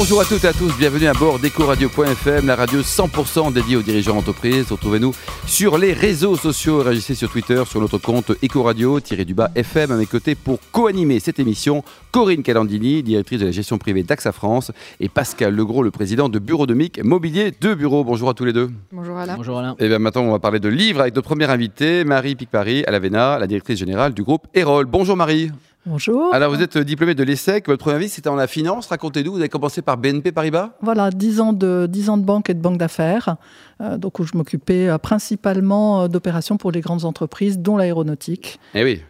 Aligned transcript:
Bonjour 0.00 0.22
à 0.22 0.24
toutes 0.24 0.44
et 0.44 0.48
à 0.48 0.54
tous, 0.54 0.74
bienvenue 0.78 1.08
à 1.08 1.12
bord 1.12 1.38
d'EcoRadio.fm, 1.38 2.46
la 2.46 2.56
radio 2.56 2.80
100% 2.80 3.52
dédiée 3.52 3.76
aux 3.76 3.82
dirigeants 3.82 4.14
d'entreprise. 4.14 4.72
Retrouvez-nous 4.72 5.12
sur 5.46 5.76
les 5.76 5.92
réseaux 5.92 6.36
sociaux, 6.36 6.78
réagissez 6.78 7.14
sur 7.14 7.30
Twitter, 7.30 7.62
sur 7.66 7.82
notre 7.82 7.98
compte 7.98 8.30
Ecoradio-du-bas 8.42 9.50
FM 9.54 9.90
à 9.90 9.96
mes 9.96 10.06
côtés 10.06 10.34
pour 10.34 10.58
co-animer 10.72 11.20
cette 11.20 11.38
émission. 11.38 11.84
Corinne 12.12 12.42
Calandini, 12.42 13.02
directrice 13.02 13.40
de 13.40 13.44
la 13.44 13.50
gestion 13.50 13.76
privée 13.76 14.02
d'AXA 14.02 14.32
France 14.32 14.72
et 15.00 15.10
Pascal 15.10 15.54
Legros, 15.54 15.82
le 15.82 15.90
président 15.90 16.30
de 16.30 16.38
Bureau 16.38 16.66
de 16.66 16.72
Mic 16.72 17.04
Mobilier 17.04 17.52
de 17.60 17.74
Bureau. 17.74 18.02
Bonjour 18.02 18.30
à 18.30 18.34
tous 18.34 18.46
les 18.46 18.54
deux. 18.54 18.70
Bonjour 18.92 19.18
Alain. 19.18 19.36
Bonjour 19.36 19.58
Alain. 19.58 19.76
Et 19.78 19.86
bien 19.86 19.98
maintenant, 19.98 20.22
on 20.22 20.32
va 20.32 20.38
parler 20.38 20.60
de 20.60 20.70
livres 20.70 21.02
avec 21.02 21.14
notre 21.14 21.28
première 21.28 21.50
invitée, 21.50 22.04
Marie 22.04 22.36
Picpari 22.36 22.84
à 22.86 22.90
la 22.90 23.00
VENA, 23.00 23.38
la 23.38 23.46
directrice 23.46 23.78
générale 23.78 24.14
du 24.14 24.22
groupe 24.22 24.46
Erol. 24.54 24.86
Bonjour 24.86 25.14
Marie. 25.14 25.50
Bonjour. 25.86 26.34
Alors, 26.34 26.54
vous 26.54 26.60
êtes 26.60 26.76
diplômé 26.76 27.14
de 27.14 27.22
l'ESSEC. 27.22 27.66
Votre 27.66 27.82
première 27.82 27.98
vie, 27.98 28.10
c'était 28.10 28.28
en 28.28 28.34
la 28.34 28.46
finance. 28.46 28.86
Racontez-nous. 28.88 29.32
Vous 29.32 29.38
avez 29.38 29.48
commencé 29.48 29.80
par 29.80 29.96
BNP 29.96 30.30
Paribas? 30.30 30.72
Voilà, 30.82 31.10
10 31.10 31.40
ans 31.40 31.52
de, 31.54 31.86
10 31.88 32.10
ans 32.10 32.16
de 32.18 32.24
banque 32.24 32.50
et 32.50 32.54
de 32.54 32.60
banque 32.60 32.76
d'affaires. 32.76 33.36
Euh, 33.80 33.96
donc, 33.96 34.18
où 34.18 34.24
je 34.24 34.36
m'occupais 34.36 34.88
euh, 34.88 34.98
principalement 34.98 36.02
euh, 36.02 36.08
d'opérations 36.08 36.58
pour 36.58 36.70
les 36.70 36.82
grandes 36.82 37.06
entreprises, 37.06 37.58
dont 37.58 37.78
l'aéronautique. 37.78 38.60
Eh 38.74 38.84
oui. 38.84 39.00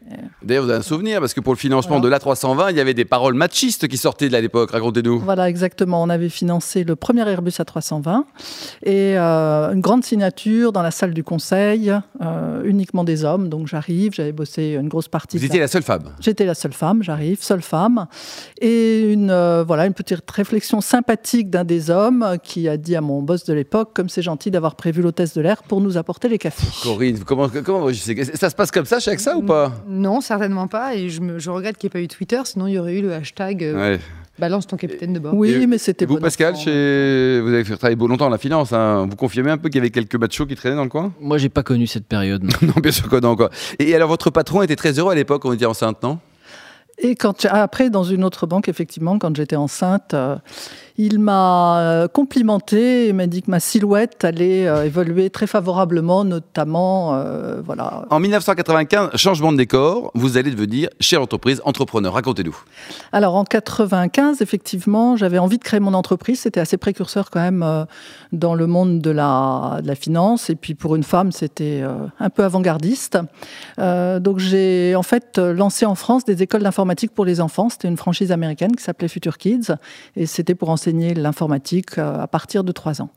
D'ailleurs, 0.44 0.62
vous 0.64 0.70
avez 0.70 0.78
un 0.78 0.82
souvenir, 0.82 1.18
parce 1.18 1.34
que 1.34 1.40
pour 1.40 1.52
le 1.52 1.58
financement 1.58 1.98
Voilà. 1.98 2.18
de 2.18 2.24
l'A320, 2.24 2.70
il 2.70 2.76
y 2.76 2.80
avait 2.80 2.94
des 2.94 3.04
paroles 3.04 3.34
machistes 3.34 3.88
qui 3.88 3.96
sortaient 3.96 4.28
de 4.28 4.36
l'époque. 4.36 4.70
Racontez-nous. 4.70 5.18
Voilà, 5.20 5.48
exactement. 5.48 6.00
On 6.02 6.08
avait 6.08 6.28
financé 6.28 6.84
le 6.84 6.94
premier 6.94 7.28
Airbus 7.28 7.50
A320 7.58 8.22
et 8.84 9.18
euh, 9.18 9.72
une 9.72 9.80
grande 9.80 10.04
signature 10.04 10.70
dans 10.72 10.82
la 10.82 10.92
salle 10.92 11.14
du 11.14 11.24
conseil, 11.24 11.92
euh, 12.22 12.62
uniquement 12.64 13.02
des 13.02 13.24
hommes. 13.24 13.48
Donc, 13.48 13.66
j'arrive, 13.66 14.12
j'avais 14.14 14.32
bossé 14.32 14.76
une 14.80 14.88
grosse 14.88 15.08
partie. 15.08 15.36
Vous 15.38 15.44
étiez 15.44 15.58
la- 15.58 15.66
seule 15.68 15.82
femme. 15.82 16.12
J'étais 16.20 16.44
la 16.46 16.54
seule 16.54 16.72
femme, 16.74 17.02
j'arrive, 17.02 17.42
seule 17.42 17.62
femme. 17.62 18.06
Et 18.60 19.00
une, 19.12 19.30
euh, 19.30 19.64
voilà, 19.66 19.86
une 19.86 19.94
petite 19.94 20.30
réflexion 20.30 20.80
sympathique 20.80 21.50
d'un 21.50 21.64
des 21.64 21.90
hommes 21.90 22.36
qui 22.44 22.68
a 22.68 22.76
dit 22.76 22.94
à 22.94 23.00
mon 23.00 23.20
boss 23.22 23.44
de 23.44 23.52
l'époque, 23.52 23.90
comme 23.94 24.08
c'est 24.08 24.22
gentil 24.22 24.50
d'avoir 24.50 24.59
prévu 24.68 25.02
l'hôtesse 25.02 25.34
de 25.34 25.40
l'air 25.40 25.62
pour 25.62 25.80
nous 25.80 25.96
apporter 25.96 26.28
les 26.28 26.38
cafés. 26.38 26.66
Corinne, 26.82 27.18
comment, 27.24 27.48
comment 27.64 27.88
je 27.88 27.94
sais, 27.94 28.24
ça 28.34 28.50
se 28.50 28.54
passe 28.54 28.70
comme 28.70 28.84
ça 28.84 29.00
chez 29.00 29.10
AXA 29.10 29.36
ou 29.36 29.42
pas? 29.42 29.72
Non, 29.88 30.20
certainement 30.20 30.66
pas. 30.68 30.94
Et 30.94 31.08
je, 31.08 31.20
me- 31.20 31.38
je 31.38 31.50
regrette 31.50 31.76
qu'il 31.78 31.88
n'y 31.88 31.92
ait 31.92 32.00
pas 32.00 32.04
eu 32.04 32.08
Twitter, 32.08 32.40
sinon 32.44 32.66
il 32.66 32.74
y 32.74 32.78
aurait 32.78 32.94
eu 32.98 33.02
le 33.02 33.12
hashtag 33.14 33.64
euh, 33.64 33.74
Ouais. 33.94 34.00
balance 34.38 34.66
ton 34.66 34.76
capitaine 34.76 35.12
de 35.12 35.18
bord. 35.18 35.34
Oui, 35.34 35.50
Et- 35.52 35.66
mais 35.66 35.78
c'était 35.78 36.04
Et 36.04 36.08
vous, 36.08 36.14
bon 36.16 36.20
Pascal, 36.20 36.56
chez... 36.56 37.40
vous 37.42 37.48
avez 37.48 37.64
fait 37.64 37.76
travailler 37.76 37.96
longtemps 37.98 38.26
en 38.26 38.30
la 38.30 38.38
finance. 38.38 38.72
hein. 38.72 39.06
Vous 39.08 39.16
confirmez 39.16 39.50
un 39.50 39.58
peu 39.58 39.68
qu'il 39.68 39.76
y 39.78 39.80
avait 39.80 39.90
quelques 39.90 40.16
machos 40.16 40.46
qui 40.46 40.54
traînaient 40.56 40.76
dans 40.76 40.84
le 40.84 40.88
coin? 40.90 41.12
Moi, 41.20 41.38
j'ai 41.38 41.48
pas 41.48 41.62
connu 41.62 41.86
cette 41.86 42.06
période. 42.06 42.42
non. 42.42 42.50
Non, 42.68 42.74
bien 42.82 42.92
sûr 42.92 43.08
que 43.08 43.16
non. 43.20 43.36
Quoi. 43.36 43.50
Et 43.78 43.94
alors, 43.94 44.08
votre 44.08 44.30
patron 44.30 44.62
était 44.62 44.76
très 44.76 44.98
heureux 44.98 45.12
à 45.12 45.14
l'époque, 45.14 45.44
on 45.44 45.52
était 45.52 45.66
enceinte, 45.66 46.02
non? 46.02 46.18
Et 47.02 47.14
quand, 47.14 47.46
après, 47.46 47.88
dans 47.88 48.04
une 48.04 48.24
autre 48.24 48.46
banque, 48.46 48.68
effectivement, 48.68 49.18
quand 49.18 49.34
j'étais 49.34 49.56
enceinte, 49.56 50.12
euh, 50.12 50.36
il 51.00 51.18
m'a 51.18 51.80
euh, 51.80 52.08
complimenté 52.08 53.08
et 53.08 53.14
m'a 53.14 53.26
dit 53.26 53.40
que 53.40 53.50
ma 53.50 53.58
silhouette 53.58 54.22
allait 54.22 54.66
euh, 54.66 54.84
évoluer 54.84 55.30
très 55.30 55.46
favorablement, 55.46 56.24
notamment, 56.24 57.14
euh, 57.14 57.62
voilà. 57.64 58.04
En 58.10 58.20
1995, 58.20 59.16
changement 59.16 59.50
de 59.50 59.56
décor, 59.56 60.10
vous 60.14 60.36
allez 60.36 60.50
devenir 60.50 60.90
chef 61.00 61.18
d'entreprise, 61.18 61.62
entrepreneur. 61.64 62.12
Racontez-nous. 62.12 62.54
Alors 63.12 63.34
en 63.34 63.44
95, 63.44 64.42
effectivement, 64.42 65.16
j'avais 65.16 65.38
envie 65.38 65.56
de 65.56 65.64
créer 65.64 65.80
mon 65.80 65.94
entreprise. 65.94 66.40
C'était 66.40 66.60
assez 66.60 66.76
précurseur 66.76 67.30
quand 67.30 67.40
même 67.40 67.62
euh, 67.62 67.86
dans 68.32 68.54
le 68.54 68.66
monde 68.66 69.00
de 69.00 69.10
la, 69.10 69.78
de 69.82 69.88
la 69.88 69.94
finance. 69.94 70.50
Et 70.50 70.54
puis 70.54 70.74
pour 70.74 70.96
une 70.96 71.02
femme, 71.02 71.32
c'était 71.32 71.80
euh, 71.82 71.94
un 72.18 72.28
peu 72.28 72.44
avant-gardiste. 72.44 73.18
Donc 73.78 74.38
j'ai 74.38 74.94
en 74.96 75.02
fait 75.02 75.38
lancé 75.38 75.86
en 75.86 75.94
France 75.94 76.26
des 76.26 76.42
écoles 76.42 76.62
d'informatique 76.62 77.12
pour 77.14 77.24
les 77.24 77.40
enfants. 77.40 77.70
C'était 77.70 77.88
une 77.88 77.96
franchise 77.96 78.32
américaine 78.32 78.76
qui 78.76 78.82
s'appelait 78.82 79.08
Future 79.08 79.38
Kids. 79.38 79.72
Et 80.14 80.26
c'était 80.26 80.54
pour 80.54 80.68
enseigner 80.68 80.89
l'informatique 80.92 81.98
euh, 81.98 82.20
à 82.20 82.26
partir 82.26 82.64
de 82.64 82.72
3 82.72 83.02
ans. 83.02 83.10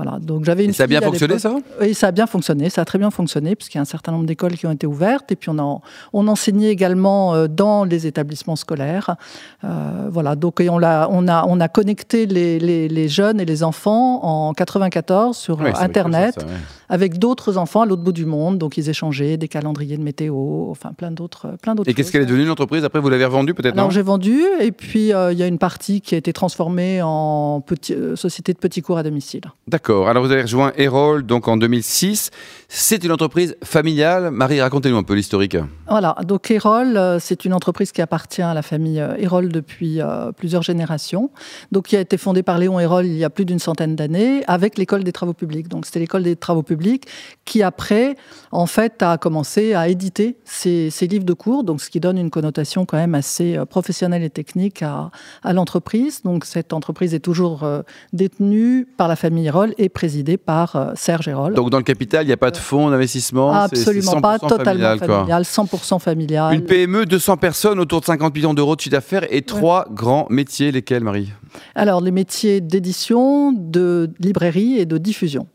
Voilà, 0.00 0.20
donc 0.20 0.44
j'avais 0.44 0.62
une 0.62 0.70
Et 0.70 0.74
ça 0.74 0.84
a 0.84 0.86
bien 0.86 1.00
fonctionné, 1.00 1.40
ça? 1.40 1.56
Oui, 1.80 1.92
ça 1.92 2.06
a 2.06 2.12
bien 2.12 2.28
fonctionné, 2.28 2.70
ça 2.70 2.82
a 2.82 2.84
très 2.84 2.98
bien 3.00 3.10
fonctionné, 3.10 3.56
puisqu'il 3.56 3.78
y 3.78 3.80
a 3.80 3.82
un 3.82 3.84
certain 3.84 4.12
nombre 4.12 4.26
d'écoles 4.26 4.52
qui 4.56 4.64
ont 4.64 4.70
été 4.70 4.86
ouvertes, 4.86 5.32
et 5.32 5.36
puis 5.36 5.50
on, 5.50 5.58
a, 5.58 5.80
on 6.12 6.28
enseignait 6.28 6.68
également 6.70 7.34
euh, 7.34 7.48
dans 7.48 7.82
les 7.82 8.06
établissements 8.06 8.54
scolaires. 8.54 9.16
Euh, 9.64 10.08
voilà, 10.08 10.36
donc 10.36 10.60
et 10.60 10.70
on, 10.70 10.78
l'a- 10.78 11.08
on, 11.10 11.26
a, 11.26 11.44
on 11.48 11.58
a 11.58 11.66
connecté 11.66 12.26
les, 12.26 12.60
les- 12.60 12.86
les 12.88 13.08
jeunes 13.08 13.40
et 13.40 13.44
les 13.44 13.64
enfants 13.64 14.20
en 14.24 14.52
94 14.54 15.36
sur 15.36 15.58
Oui, 15.58 15.72
que 15.72 15.78
Internet 15.78 16.34
ça, 16.34 16.40
ça, 16.42 16.46
ouais. 16.46 16.52
avec 16.88 17.18
d'autres 17.18 17.58
enfants 17.58 17.80
à 17.80 17.86
l'autre 17.86 18.02
bout 18.02 18.12
du 18.12 18.24
monde, 18.24 18.58
donc 18.58 18.76
ils 18.78 18.88
échangeaient 18.88 19.36
des 19.36 19.48
calendriers 19.48 19.96
de 19.96 20.02
météo, 20.04 20.70
enfin 20.70 20.92
plein 20.96 21.10
d'autres 21.10 21.56
plein 21.60 21.74
d'autres 21.74 21.90
Et 21.90 21.94
qu'est-ce 21.94 22.12
qu'elle 22.12 22.22
est 22.22 22.26
devenue 22.26 22.44
l'entreprise? 22.46 22.84
Après, 22.84 23.00
vous 23.00 23.08
l'avez 23.08 23.24
revendue 23.24 23.52
peut-être 23.54 23.74
Alors 23.74 23.86
non? 23.86 23.90
j'ai 23.90 24.02
vendu, 24.02 24.40
et 24.60 24.70
puis 24.70 25.12
euh, 25.12 25.32
il 25.32 25.38
y 25.38 25.42
a 25.42 25.48
une 25.48 25.58
partie 25.58 26.00
qui 26.00 26.14
a 26.14 26.18
été 26.18 26.32
transformée 26.32 27.00
en 27.02 27.60
petit- 27.60 27.94
euh, 27.94 28.14
société 28.14 28.52
de 28.52 28.58
petits 28.58 28.82
cours 28.82 28.98
à 28.98 29.02
domicile. 29.02 29.42
D'accord. 29.66 29.87
Alors, 29.88 30.22
vous 30.22 30.32
avez 30.32 30.42
rejoint 30.42 30.72
Erol 30.76 31.24
donc 31.24 31.48
en 31.48 31.56
2006. 31.56 32.30
C'est 32.70 33.02
une 33.02 33.12
entreprise 33.12 33.56
familiale. 33.64 34.30
Marie, 34.30 34.60
racontez-nous 34.60 34.98
un 34.98 35.02
peu 35.02 35.14
l'historique. 35.14 35.56
Voilà, 35.88 36.14
donc 36.26 36.50
Erol, 36.50 36.98
euh, 36.98 37.18
c'est 37.18 37.46
une 37.46 37.54
entreprise 37.54 37.92
qui 37.92 38.02
appartient 38.02 38.42
à 38.42 38.52
la 38.52 38.60
famille 38.60 39.00
euh, 39.00 39.16
Erol 39.16 39.48
depuis 39.48 40.02
euh, 40.02 40.32
plusieurs 40.32 40.60
générations, 40.60 41.30
donc 41.72 41.86
qui 41.86 41.96
a 41.96 42.00
été 42.00 42.18
fondée 42.18 42.42
par 42.42 42.58
Léon 42.58 42.78
Erol 42.78 43.06
il 43.06 43.16
y 43.16 43.24
a 43.24 43.30
plus 43.30 43.46
d'une 43.46 43.58
centaine 43.58 43.96
d'années 43.96 44.44
avec 44.48 44.76
l'école 44.76 45.02
des 45.02 45.12
travaux 45.12 45.32
publics. 45.32 45.68
Donc 45.68 45.86
c'était 45.86 46.00
l'école 46.00 46.24
des 46.24 46.36
travaux 46.36 46.62
publics 46.62 47.06
qui 47.46 47.62
après, 47.62 48.16
en 48.52 48.66
fait, 48.66 49.02
a 49.02 49.16
commencé 49.16 49.72
à 49.72 49.88
éditer 49.88 50.36
ses, 50.44 50.90
livres 51.08 51.24
de 51.24 51.32
cours, 51.32 51.64
donc 51.64 51.80
ce 51.80 51.88
qui 51.88 52.00
donne 52.00 52.18
une 52.18 52.28
connotation 52.28 52.84
quand 52.84 52.98
même 52.98 53.14
assez 53.14 53.58
professionnelle 53.70 54.22
et 54.22 54.28
technique 54.28 54.82
à, 54.82 55.10
l'entreprise. 55.54 56.20
Donc 56.22 56.44
cette 56.44 56.74
entreprise 56.74 57.14
est 57.14 57.20
toujours 57.20 57.66
détenue 58.12 58.86
par 58.98 59.08
la 59.08 59.16
famille 59.16 59.46
Erol 59.46 59.72
et 59.78 59.88
présidée 59.88 60.36
par 60.36 60.76
euh, 60.76 60.92
Serge 60.94 61.28
Erol. 61.28 61.54
Donc, 61.54 61.70
dans 61.70 61.78
le 61.78 61.84
capital, 61.84 62.24
il 62.24 62.26
n'y 62.26 62.32
a 62.32 62.36
pas 62.36 62.50
de 62.50 62.56
fonds 62.56 62.90
d'investissement 62.90 63.52
Absolument 63.52 64.20
pas, 64.20 64.36
100% 64.36 64.48
totalement 64.48 64.64
familial, 64.64 64.98
quoi. 64.98 65.18
familial, 65.18 65.42
100% 65.42 66.00
familial. 66.00 66.54
Une 66.54 66.64
PME, 66.64 67.06
200 67.06 67.36
personnes, 67.36 67.78
autour 67.78 68.00
de 68.00 68.06
50 68.06 68.34
millions 68.34 68.54
d'euros 68.54 68.76
de 68.76 68.80
chiffre 68.80 68.92
d'affaires 68.92 69.26
et 69.30 69.42
trois 69.42 69.86
grands 69.90 70.26
métiers. 70.30 70.72
Lesquels, 70.72 71.04
Marie? 71.04 71.32
Alors, 71.74 72.00
les 72.00 72.10
métiers 72.10 72.60
d'édition, 72.60 73.52
de 73.52 74.10
librairie 74.20 74.78
et 74.78 74.86
de 74.86 74.98
diffusion. 74.98 75.46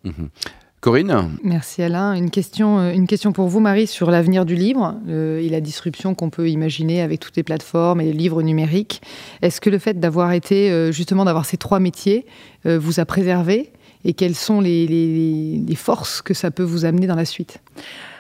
Corinne? 0.84 1.38
Merci 1.46 1.82
Alain. 1.82 2.14
Une 2.14 2.30
question, 2.30 2.78
euh, 2.80 2.92
une 2.92 3.08
question 3.08 3.32
pour 3.32 3.48
vous 3.48 3.62
Marie 3.62 3.88
sur 3.88 4.12
l'avenir 4.12 4.44
du 4.44 4.56
livre 4.56 4.98
euh, 5.08 5.40
et 5.40 5.48
la 5.48 5.62
disruption 5.62 6.14
qu'on 6.14 6.30
peut 6.30 6.50
imaginer 6.50 7.02
avec 7.02 7.22
toutes 7.22 7.38
les 7.38 7.44
plateformes 7.44 8.02
et 8.02 8.04
les 8.04 8.12
livres 8.12 8.42
numériques. 8.42 9.02
Est-ce 9.42 9.62
que 9.62 9.70
le 9.70 9.78
fait 9.78 9.98
d'avoir 9.98 10.34
été 10.34 10.70
euh, 10.72 10.92
justement 10.92 11.24
d'avoir 11.24 11.46
ces 11.46 11.56
trois 11.56 11.80
métiers 11.80 12.26
euh, 12.66 12.78
vous 12.78 13.00
a 13.00 13.06
préservé? 13.06 13.72
Et 14.06 14.14
quelles 14.14 14.36
sont 14.36 14.62
les, 14.62 15.64
forces 15.76 16.22
que 16.22 16.34
ça 16.34 16.52
peut 16.52 16.64
vous 16.64 16.86
amener 16.86 17.08
dans 17.08 17.16
la 17.16 17.26
suite? 17.26 17.60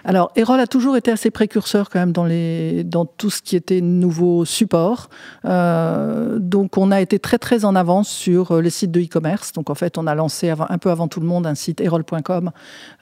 Alors, 0.05 0.31
Erol 0.35 0.59
a 0.59 0.67
toujours 0.67 0.97
été 0.97 1.11
assez 1.11 1.31
précurseur 1.31 1.89
quand 1.89 1.99
même 1.99 2.11
dans, 2.11 2.25
les, 2.25 2.83
dans 2.83 3.05
tout 3.05 3.29
ce 3.29 3.41
qui 3.41 3.55
était 3.55 3.81
nouveaux 3.81 4.43
supports. 4.45 5.09
Euh, 5.45 6.39
donc, 6.39 6.77
on 6.77 6.91
a 6.91 6.99
été 7.01 7.19
très 7.19 7.37
très 7.37 7.65
en 7.65 7.75
avance 7.75 8.09
sur 8.09 8.51
euh, 8.51 8.61
les 8.61 8.69
sites 8.69 8.91
de 8.91 8.99
e-commerce. 9.01 9.53
Donc, 9.53 9.69
en 9.69 9.75
fait, 9.75 9.97
on 9.97 10.07
a 10.07 10.15
lancé 10.15 10.49
avant- 10.49 10.65
un 10.69 10.77
peu 10.77 10.89
avant 10.91 11.07
tout 11.07 11.19
le 11.19 11.25
monde 11.25 11.45
un 11.47 11.55
site 11.55 11.79
erol.com 11.81 12.51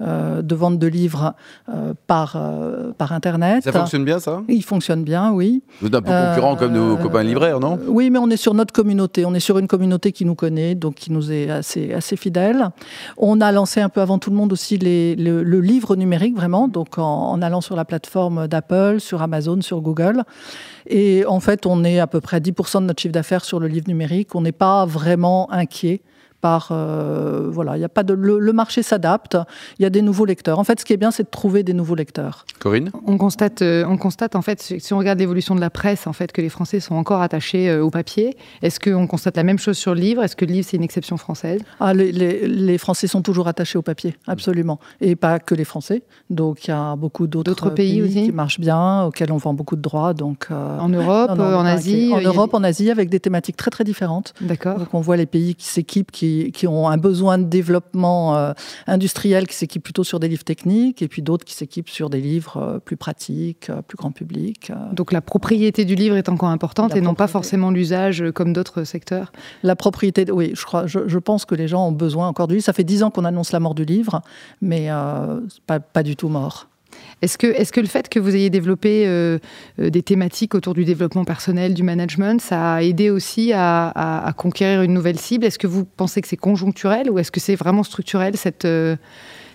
euh, 0.02 0.42
de 0.42 0.56
vente 0.56 0.78
de 0.80 0.88
livres 0.88 1.34
euh, 1.70 1.94
par, 2.08 2.38
par 2.98 3.12
Internet. 3.14 3.64
Ça 3.64 3.72
fonctionne 3.72 4.06
bien, 4.06 4.20
ça? 4.20 4.42
Il 4.48 4.64
fonctionne 4.64 5.04
bien, 5.04 5.32
oui. 5.32 5.64
Vous 5.82 5.88
êtes 5.88 5.96
un 5.96 6.02
peu 6.02 6.12
concurrent 6.12 6.56
comme 6.56 6.74
nos 6.74 6.98
copains 6.98 7.24
libraires, 7.24 7.60
non? 7.60 7.80
Oui, 7.88 8.10
mais 8.10 8.20
on 8.20 8.30
est 8.30 8.38
sur 8.38 8.54
notre 8.54 8.74
communauté. 8.74 9.26
On 9.26 9.34
est 9.34 9.40
sur 9.40 9.58
une 9.58 9.68
communauté 9.68 10.12
qui 10.12 10.26
nous 10.26 10.36
connaît, 10.36 10.76
donc 10.76 10.96
qui 10.96 11.12
nous 11.12 11.32
est 11.32 11.50
assez, 11.50 11.94
assez 11.94 12.16
fidèle. 12.16 12.70
On 13.18 13.42
a 13.42 13.52
lancé 13.52 13.82
un 13.82 13.90
peu 13.90 14.02
avant 14.02 14.18
tout 14.20 14.30
le 14.30 14.36
monde 14.36 14.54
aussi 14.54 14.78
les- 14.78 15.16
le, 15.16 15.44
le 15.44 15.62
livre 15.62 15.96
numérique, 15.96 16.36
vraiment, 16.36 16.68
donc 16.68 16.91
en, 17.00 17.32
en 17.32 17.42
allant 17.42 17.62
sur 17.62 17.76
la 17.76 17.86
plateforme 17.86 18.48
d'Apple, 18.48 19.00
sur 19.00 19.22
Amazon, 19.22 19.62
sur 19.62 19.82
Google. 19.82 20.24
Et 20.88 21.26
en 21.26 21.40
fait, 21.40 21.66
on 21.66 21.84
est 21.84 22.00
à 22.00 22.08
peu 22.08 22.22
près 22.22 22.38
à 22.38 22.40
10% 22.40 22.82
de 22.82 22.86
notre 22.86 23.02
chiffre 23.02 23.14
d'affaires 23.14 23.46
sur 23.46 23.60
le 23.60 23.68
livre 23.68 23.88
numérique. 23.88 24.36
On 24.36 24.42
n'est 24.42 24.52
pas 24.52 24.86
vraiment 24.86 25.52
inquiet 25.52 26.02
par 26.42 26.70
euh, 26.72 27.48
voilà, 27.52 27.78
il 27.78 27.82
y 27.82 27.84
a 27.86 27.90
pas 27.90 28.04
de 28.04 28.14
le, 28.14 28.40
le 28.40 28.54
marché 28.54 28.84
s'adapte, 28.84 29.38
il 29.80 29.84
y 29.84 29.86
a 29.86 29.90
des 29.90 30.02
nouveaux 30.02 30.26
lecteurs. 30.26 30.60
En 30.60 30.64
fait, 30.64 30.80
ce 30.80 30.86
qui 30.86 30.94
est 30.94 30.98
bien, 30.98 31.12
c'est 31.12 31.24
de 31.24 31.30
trouver 31.30 31.64
des 31.64 31.74
nouveaux 31.74 31.96
lecteurs. 31.96 32.46
Corinne 32.60 32.92
On 33.06 33.18
constate, 33.18 33.62
euh, 33.62 33.86
on 33.88 33.98
constate 33.98 34.36
en 34.36 34.42
fait, 34.42 34.62
si 34.62 34.94
on 34.94 34.98
regarde 34.98 35.20
l'évolution 35.20 35.56
de 35.56 35.62
la 35.62 35.70
presse, 35.70 36.08
en 36.08 36.14
fait, 36.14 36.32
que 36.32 36.42
les 36.42 36.50
Français 36.50 36.80
sont 36.80 36.96
encore 36.96 37.22
attachés 37.22 37.70
euh, 37.70 37.84
au 37.84 37.90
papier. 37.90 38.36
Est-ce 38.62 38.80
qu'on 38.80 39.08
constate 39.08 39.38
la 39.38 39.44
même 39.44 39.60
chose 39.60 39.78
sur 39.78 39.94
le 39.96 40.02
livre? 40.02 40.24
Est-ce 40.24 40.36
que 40.36 40.46
le 40.46 40.52
livre 40.54 40.68
c'est 40.70 40.78
une 40.78 40.84
exception 40.84 41.18
française? 41.18 41.62
Ah, 41.80 41.94
les, 41.94 42.12
les- 42.12 42.48
les 42.48 42.78
Français 42.78 43.08
sont 43.08 43.22
toujours 43.22 43.48
attachés 43.48 43.78
au 43.78 43.82
papier, 43.82 44.16
absolument. 44.28 44.80
Et 45.00 45.16
pas 45.16 45.40
que 45.40 45.54
les 45.56 45.66
Français. 45.66 46.02
Donc, 46.30 46.66
il 46.66 46.72
y 46.72 46.74
a 46.74 46.96
beaucoup 46.96 47.28
d'autres 47.28 47.70
pays 47.70 48.02
aussi? 48.02 48.24
qui 48.26 48.32
marchent 48.32 48.60
bien, 48.60 49.04
auxquels 49.04 49.32
on 49.32 49.38
vend 49.38 49.54
beaucoup 49.54 49.76
de 49.76 49.82
droits. 49.82 50.14
Donc, 50.14 50.48
euh, 50.52 50.80
En 50.80 50.90
Europe, 50.90 51.30
non, 51.32 51.36
non, 51.36 51.44
on 51.44 51.60
en 51.60 51.66
Asie. 51.66 52.12
En 52.14 52.22
Europe, 52.22 52.54
en 52.54 52.64
Asie, 52.64 52.90
avec 52.92 53.10
des 53.10 53.20
thématiques 53.20 53.58
très, 53.58 53.70
très 53.72 53.84
différentes. 53.84 54.34
D'accord. 54.42 54.78
Donc, 54.80 54.94
on 54.94 55.02
voit 55.02 55.18
les 55.18 55.26
pays 55.26 55.56
qui 55.56 55.68
s'équipent, 55.68 56.12
qui 56.12 56.31
qui, 56.32 56.52
qui 56.52 56.68
ont 56.68 56.88
un 56.88 56.98
besoin 56.98 57.38
de 57.38 57.46
développement 57.46 58.36
euh, 58.36 58.54
industriel 58.88 59.48
qui 59.48 59.56
s'équipent 59.56 59.84
plutôt 59.84 60.04
sur 60.04 60.20
des 60.20 60.28
livres 60.28 60.44
techniques, 60.44 61.02
et 61.02 61.08
puis 61.08 61.22
d'autres 61.22 61.46
qui 61.46 61.54
s'équipent 61.54 61.90
sur 61.90 62.10
des 62.10 62.22
livres 62.22 62.58
euh, 62.58 62.80
plus 62.80 62.98
pratiques, 62.98 63.70
euh, 63.70 63.82
plus 63.82 63.98
grand 63.98 64.12
public. 64.12 64.72
Donc 64.94 65.12
la 65.12 65.22
propriété 65.22 65.86
du 65.86 65.96
livre 65.96 66.16
est 66.16 66.30
encore 66.30 66.50
importante 66.50 66.92
La 66.92 66.98
et 66.98 67.02
non 67.02 67.14
pas 67.14 67.28
forcément 67.28 67.72
l'usage 67.72 68.24
comme 68.34 68.54
d'autres 68.54 68.84
secteurs. 68.84 69.32
La 69.64 69.76
propriété, 69.76 70.30
oui, 70.32 70.52
je, 70.54 70.66
crois, 70.66 70.88
je, 70.88 71.08
je 71.08 71.20
pense 71.20 71.46
que 71.46 71.56
les 71.56 71.68
gens 71.68 71.88
ont 71.88 71.92
besoin 71.92 72.28
encore 72.28 72.48
du 72.48 72.56
livre. 72.56 72.66
Ça 72.66 72.74
fait 72.74 72.84
dix 72.84 73.04
ans 73.04 73.12
qu'on 73.12 73.26
annonce 73.26 73.52
la 73.52 73.60
mort 73.60 73.76
du 73.76 73.86
livre, 73.86 74.22
mais 74.62 74.88
euh, 74.90 75.40
pas 75.68 76.04
du 76.04 76.16
tout 76.16 76.30
mort. 76.30 76.71
Est-ce 77.22 77.38
que, 77.38 77.48
est 77.48 77.72
que 77.72 77.82
le 77.82 77.88
fait 77.88 78.10
que 78.10 78.20
vous 78.20 78.36
ayez 78.36 78.50
développé 78.50 79.06
euh, 79.06 79.38
euh, 79.80 79.90
des 79.90 80.02
thématiques 80.02 80.56
autour 80.56 80.74
du 80.74 80.86
développement 80.86 81.26
personnel, 81.26 81.74
du 81.74 81.84
management, 81.84 82.42
ça 82.42 82.76
a 82.76 82.82
aidé 82.82 83.10
aussi 83.10 83.52
à, 83.54 84.34
conquérir 84.38 84.82
une 84.82 84.94
nouvelle 84.94 85.20
cible? 85.20 85.46
Est-ce 85.46 85.60
que 85.60 85.68
vous 85.68 85.86
pensez 85.86 86.22
que 86.22 86.28
c'est 86.28 86.38
conjoncturel 86.38 87.10
ou 87.10 87.20
est-ce 87.20 87.32
que 87.32 87.40
c'est 87.40 87.56
vraiment 87.56 87.84
structurel, 87.84 88.38
cette, 88.38 88.66
euh, 88.66 88.96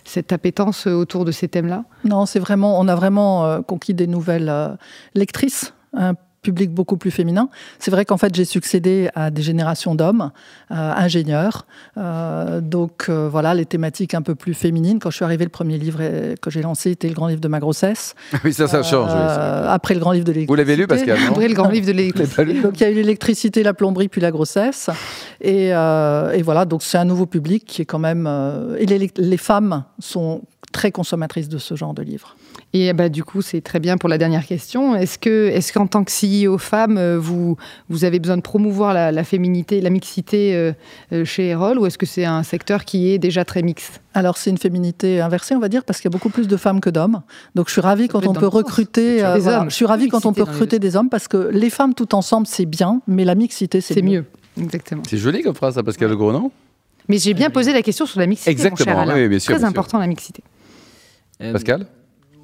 cette 0.04 0.32
appétence 0.32 0.86
autour 0.86 1.24
de 1.24 1.32
ces 1.32 1.48
thèmes-là? 1.48 1.84
Non, 2.04 2.26
c'est 2.26 2.38
vraiment, 2.38 2.78
on 2.80 2.88
a 2.88 2.94
vraiment 2.94 3.62
conquis 3.62 3.94
des 3.94 4.06
nouvelles 4.06 4.76
lectrices, 5.14 5.74
un 5.94 6.14
public 6.46 6.70
beaucoup 6.70 6.96
plus 6.96 7.10
féminin. 7.10 7.48
C'est 7.80 7.90
vrai 7.90 8.04
qu'en 8.04 8.18
fait, 8.18 8.32
j'ai 8.32 8.44
succédé 8.44 9.08
à 9.16 9.30
des 9.30 9.42
générations 9.42 9.96
d'hommes, 9.96 10.30
euh, 10.70 10.74
ingénieurs. 10.96 11.66
Euh, 11.96 12.60
donc 12.60 13.06
euh, 13.08 13.28
voilà, 13.28 13.52
les 13.52 13.66
thématiques 13.66 14.14
un 14.14 14.22
peu 14.22 14.36
plus 14.36 14.54
féminines. 14.54 15.00
Quand 15.00 15.10
je 15.10 15.16
suis 15.16 15.24
arrivée, 15.24 15.44
le 15.44 15.50
premier 15.50 15.76
livre 15.76 15.98
que 16.40 16.50
j'ai 16.50 16.62
lancé 16.62 16.92
était 16.92 17.08
le 17.08 17.14
grand 17.14 17.26
livre 17.26 17.40
de 17.40 17.48
ma 17.48 17.58
grossesse. 17.58 18.14
oui, 18.44 18.52
ça, 18.52 18.68
ça 18.68 18.84
change. 18.84 19.10
oui, 19.10 19.28
ça. 19.28 19.72
après 19.72 19.94
le 19.94 20.00
grand 20.00 20.12
livre 20.12 20.24
de 20.24 20.32
l'électricité. 20.32 20.52
Vous 20.52 20.68
l'avez 20.68 20.76
lu, 20.76 20.86
Pascal 20.86 21.18
Après 21.28 21.48
le 21.48 21.54
grand 21.54 21.68
livre 21.68 21.86
de 21.86 21.92
l'électricité. 21.98 22.62
Donc 22.62 22.78
il 22.78 22.82
y 22.82 22.86
a 22.86 22.90
eu 22.90 22.94
l'électricité, 22.94 23.64
la 23.64 23.74
plomberie, 23.74 24.08
puis 24.08 24.20
la 24.20 24.30
grossesse. 24.30 24.88
Et, 25.40 25.74
euh, 25.74 26.30
et 26.32 26.42
voilà, 26.42 26.64
donc 26.64 26.84
c'est 26.84 26.98
un 26.98 27.04
nouveau 27.04 27.26
public 27.26 27.64
qui 27.66 27.82
est 27.82 27.86
quand 27.86 27.98
même... 27.98 28.26
euh, 28.28 28.76
et 28.78 28.86
les, 28.86 29.10
les 29.16 29.36
femmes 29.36 29.84
sont 29.98 30.42
très 30.72 30.90
consommatrices 30.92 31.48
de 31.48 31.58
ce 31.58 31.74
genre 31.74 31.94
de 31.94 32.02
livres. 32.02 32.36
Et 32.72 32.92
bah, 32.92 33.08
du 33.08 33.24
coup, 33.24 33.40
c'est 33.40 33.60
très 33.62 33.80
bien 33.80 33.96
pour 33.96 34.08
la 34.08 34.18
dernière 34.18 34.44
question. 34.44 34.94
Est-ce 34.94 35.18
que, 35.18 35.48
est-ce 35.48 35.72
qu'en 35.72 35.86
tant 35.86 36.04
que 36.04 36.10
CEO 36.10 36.58
femme, 36.58 36.98
euh, 36.98 37.18
vous, 37.18 37.56
vous 37.88 38.04
avez 38.04 38.18
besoin 38.18 38.36
de 38.36 38.42
promouvoir 38.42 38.92
la, 38.92 39.12
la 39.12 39.24
féminité, 39.24 39.80
la 39.80 39.88
mixité 39.90 40.54
euh, 40.54 40.72
euh, 41.12 41.24
chez 41.24 41.48
Erol, 41.48 41.78
ou 41.78 41.86
est-ce 41.86 41.96
que 41.96 42.04
c'est 42.04 42.24
un 42.26 42.42
secteur 42.42 42.84
qui 42.84 43.10
est 43.10 43.18
déjà 43.18 43.44
très 43.44 43.62
mixte? 43.62 44.02
Alors 44.12 44.36
c'est 44.36 44.50
une 44.50 44.58
féminité 44.58 45.20
inversée, 45.20 45.54
on 45.54 45.60
va 45.60 45.68
dire, 45.68 45.84
parce 45.84 46.00
qu'il 46.00 46.10
y 46.10 46.12
a 46.12 46.16
beaucoup 46.16 46.30
plus 46.30 46.48
de 46.48 46.56
femmes 46.56 46.80
que 46.80 46.90
d'hommes. 46.90 47.22
Donc 47.54 47.68
je 47.68 47.72
suis 47.72 47.80
ravie 47.80 48.08
quand 48.08 48.26
on 48.26 48.32
peut 48.34 48.46
recruter... 48.46 49.24
euh, 49.24 49.34
Des 49.34 49.40
voilà, 49.40 49.60
hommes. 49.62 49.70
Je 49.70 49.74
suis 49.76 49.86
ravie 49.86 50.08
quand 50.08 50.26
on 50.26 50.32
peut 50.34 50.42
recruter 50.42 50.78
des 50.78 50.96
hommes, 50.96 51.08
parce 51.08 51.28
que 51.28 51.48
les 51.52 51.70
femmes 51.70 51.94
tout 51.94 52.14
ensemble, 52.14 52.46
c'est 52.46 52.66
bien, 52.66 53.00
mais 53.06 53.24
la 53.24 53.34
mixité, 53.34 53.80
c'est 53.80 54.02
mieux. 54.02 54.24
Exactement. 54.60 55.02
C'est 55.08 55.18
joli 55.18 55.42
comme 55.42 55.54
phrase, 55.54 55.74
ça, 55.74 55.82
Pascal 55.82 56.14
Gros, 56.16 56.32
non? 56.32 56.50
Mais 57.08 57.18
j'ai 57.18 57.34
bien 57.34 57.50
posé 57.50 57.72
la 57.72 57.82
question 57.82 58.04
sur 58.04 58.18
la 58.18 58.26
mixité. 58.26 58.50
mon 58.50 58.56
cher 58.56 58.66
Exactement, 58.72 59.00
Alain. 59.00 59.14
oui, 59.14 59.28
bien 59.28 59.38
sûr, 59.38 59.52
Très 59.54 59.60
bien 59.60 59.68
sûr. 59.70 59.78
important 59.78 59.98
la 59.98 60.06
mixité. 60.08 60.42
Euh, 61.42 61.52
Pascal 61.52 61.86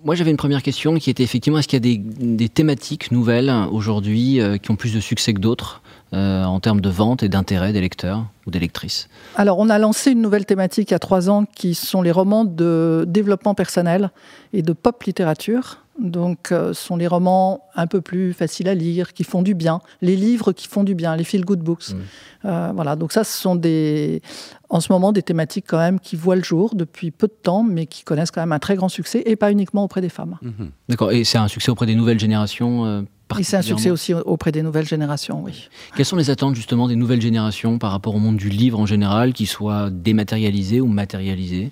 Moi, 0.05 0.15
j'avais 0.15 0.31
une 0.31 0.37
première 0.37 0.62
question 0.62 0.97
qui 0.97 1.11
était 1.11 1.23
effectivement 1.23 1.59
est-ce 1.59 1.69
qu'il 1.69 1.85
y 1.85 1.93
a 1.93 1.97
des, 1.97 1.99
des 1.99 2.49
thématiques 2.49 3.11
nouvelles 3.11 3.53
aujourd'hui 3.71 4.41
euh, 4.41 4.59
qui 4.59 4.71
ont 4.71 4.77
plus 4.77 4.94
de 4.94 5.00
succès 5.00 5.35
que 5.35 5.41
d'autres? 5.41 5.81
Euh, 6.14 6.44
en 6.44 6.61
termes 6.61 6.81
de 6.81 6.91
vente 6.91 7.23
et 7.23 7.29
d'intérêt 7.29 7.73
des 7.73 7.81
lecteurs 7.81 8.26
ou 8.47 8.50
des 8.50 8.59
lectrices 8.59 9.09
Alors, 9.37 9.59
on 9.59 9.70
a 9.70 9.79
lancé 9.79 10.11
une 10.11 10.20
nouvelle 10.20 10.44
thématique 10.44 10.91
il 10.91 10.93
y 10.93 10.94
a 10.94 10.99
trois 10.99 11.31
ans 11.31 11.44
qui 11.47 11.75
sont 11.75 12.03
les 12.03 12.12
romans 12.12 12.44
de 12.44 13.05
développement 13.09 13.55
personnel 13.55 14.11
et 14.53 14.61
de 14.61 14.73
pop 14.73 15.03
littérature. 15.05 15.79
Donc, 15.99 16.53
euh, 16.53 16.73
ce 16.73 16.85
sont 16.85 16.97
les 16.97 17.06
romans 17.06 17.64
un 17.75 17.87
peu 17.87 18.00
plus 18.00 18.32
faciles 18.32 18.69
à 18.69 18.75
lire, 18.75 19.12
qui 19.12 19.25
font 19.25 19.43
du 19.43 19.55
bien, 19.55 19.81
les 20.00 20.17
livres 20.17 20.53
qui 20.53 20.67
font 20.67 20.85
du 20.85 20.94
bien, 20.94 21.17
les 21.17 21.25
feel 21.25 21.44
good 21.44 21.61
books. 21.61 21.91
Mm. 21.91 21.97
Euh, 22.44 22.73
voilà, 22.75 22.97
donc 22.97 23.12
ça, 23.12 23.25
ce 23.25 23.41
sont 23.41 23.56
des, 23.56 24.23
en 24.69 24.81
ce 24.81 24.93
moment 24.93 25.12
des 25.12 25.23
thématiques 25.23 25.67
quand 25.69 25.79
même 25.79 26.00
qui 26.00 26.17
voient 26.17 26.37
le 26.37 26.43
jour 26.43 26.75
depuis 26.75 27.11
peu 27.11 27.26
de 27.26 27.37
temps, 27.43 27.62
mais 27.62 27.87
qui 27.87 28.05
connaissent 28.05 28.31
quand 28.31 28.41
même 28.41 28.53
un 28.53 28.58
très 28.58 28.76
grand 28.76 28.88
succès 28.88 29.23
et 29.26 29.37
pas 29.37 29.53
uniquement 29.53 29.85
auprès 29.85 30.00
des 30.00 30.08
femmes. 30.08 30.38
Mhm. 30.43 30.70
D'accord. 30.88 31.12
Et 31.12 31.25
c'est 31.25 31.38
un 31.38 31.49
succès 31.49 31.70
auprès 31.70 31.87
des 31.87 31.94
nouvelles 31.94 32.20
générations 32.20 32.85
euh, 32.87 33.03
Et 33.38 33.43
c'est 33.43 33.56
un 33.56 33.62
succès 33.62 33.90
aussi 33.90 34.14
auprès 34.14 34.52
des 34.52 34.62
nouvelles 34.62 34.87
générations, 34.87 35.43
oui. 35.43 35.69
Quelles 35.96 36.06
sont 36.06 36.17
les 36.17 36.31
attentes 36.31 36.55
justement 36.55 36.88
des 36.88 36.96
nouvelles 36.96 37.20
générations 37.20 37.79
par 37.79 37.90
rapport 37.90 38.14
au 38.14 38.19
monde 38.19 38.37
du 38.37 38.49
livre 38.49 38.79
en 38.79 38.87
général, 38.87 39.32
qu'il 39.32 39.46
soit 39.46 39.90
dématérialisé 39.90 40.81
ou 40.81 40.87
matérialisé? 40.87 41.70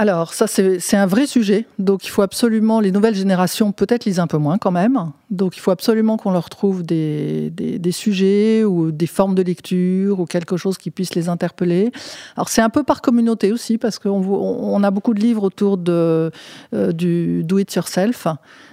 Alors, 0.00 0.32
ça, 0.32 0.46
c'est 0.46 0.96
un 0.96 1.04
vrai 1.04 1.26
sujet. 1.26 1.66
Donc, 1.78 2.06
il 2.06 2.08
faut 2.08 2.22
absolument, 2.22 2.80
les 2.80 2.90
nouvelles 2.90 3.14
générations, 3.14 3.70
peut-être 3.70 4.06
lisent 4.06 4.18
un 4.18 4.26
peu 4.26 4.38
moins 4.38 4.56
quand 4.56 4.70
même. 4.70 5.12
Donc, 5.28 5.58
il 5.58 5.60
faut 5.60 5.72
absolument 5.72 6.16
qu'on 6.16 6.30
leur 6.30 6.48
trouve 6.48 6.82
des, 6.82 7.50
des, 7.50 7.78
des 7.78 7.92
sujets 7.92 8.64
ou 8.64 8.92
des 8.92 9.06
formes 9.06 9.34
de 9.34 9.42
lecture 9.42 10.18
ou 10.18 10.24
quelque 10.24 10.56
chose 10.56 10.78
qui 10.78 10.90
puisse 10.90 11.14
les 11.14 11.28
interpeller. 11.28 11.92
Alors, 12.34 12.48
c'est 12.48 12.62
un 12.62 12.70
peu 12.70 12.82
par 12.82 13.02
communauté 13.02 13.52
aussi, 13.52 13.76
parce 13.76 13.98
qu'on 13.98 14.24
on 14.24 14.82
a 14.82 14.90
beaucoup 14.90 15.12
de 15.12 15.20
livres 15.20 15.42
autour 15.42 15.76
de, 15.76 16.30
euh, 16.72 16.92
du 16.92 17.44
do-it-yourself. 17.44 18.26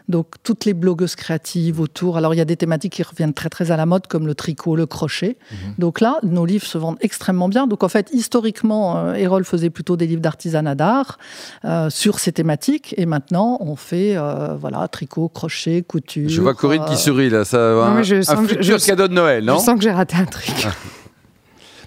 Donc, 0.07 0.35
toutes 0.43 0.63
les 0.63 0.73
blogueuses 0.73 1.17
créatives 1.17 1.81
autour. 1.81 2.15
Alors, 2.15 2.33
il 2.33 2.37
y 2.37 2.41
a 2.41 2.45
des 2.45 2.55
thématiques 2.55 2.93
qui 2.93 3.03
reviennent 3.03 3.33
très, 3.33 3.49
très 3.49 3.71
à 3.71 3.75
la 3.75 3.85
mode, 3.85 4.07
comme 4.07 4.27
le 4.27 4.33
tricot, 4.33 4.77
le 4.77 4.85
crochet. 4.85 5.37
Donc 5.77 5.99
là, 5.99 6.19
nos 6.23 6.45
livres 6.45 6.65
se 6.65 6.77
vendent 6.77 6.97
extrêmement 7.01 7.49
bien. 7.49 7.67
Donc 7.67 7.83
en 7.83 7.89
fait, 7.89 8.09
historiquement, 8.13 8.97
euh, 8.97 9.13
Erol 9.15 9.43
faisait 9.43 9.69
plutôt 9.69 9.97
des 9.97 10.07
livres 10.07 10.21
d'artisanat 10.21 10.75
d'art 10.75 11.16
euh, 11.65 11.89
sur 11.89 12.19
ces 12.19 12.31
thématiques. 12.31 12.93
Et 12.97 13.05
maintenant, 13.05 13.57
on 13.61 13.75
fait 13.75 14.15
euh, 14.17 14.55
voilà, 14.55 14.87
tricot, 14.87 15.29
crochet, 15.29 15.81
couture. 15.81 16.29
Je 16.29 16.41
vois 16.41 16.53
Corinne 16.53 16.81
euh, 16.81 16.85
qui 16.85 16.97
sourit, 16.97 17.29
là. 17.29 17.45
Ça, 17.45 17.57
Non, 17.57 17.81
un, 17.83 17.93
mais 17.95 18.03
je 18.03 18.21
sens 18.21 18.37
un 18.37 18.45
que 18.45 18.61
je- 18.61 18.85
cadeau 18.85 19.07
de 19.07 19.13
Noël, 19.13 19.43
non 19.45 19.57
Je 19.59 19.63
sens 19.63 19.75
que 19.75 19.81
j'ai 19.83 19.91
raté 19.91 20.15
un 20.17 20.25
truc. 20.25 20.53